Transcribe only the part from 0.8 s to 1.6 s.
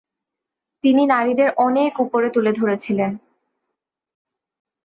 তিনি নারীদের